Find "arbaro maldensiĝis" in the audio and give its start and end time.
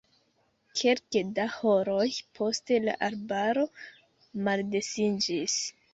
3.09-5.59